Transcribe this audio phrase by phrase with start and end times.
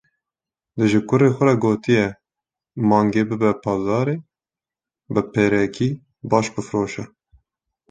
[0.77, 2.05] Dê ji kurê xwe re gotiye:
[2.89, 4.15] Mangê bibe bazarê,
[5.13, 5.89] bi perekî
[6.29, 7.03] baş bifroşe.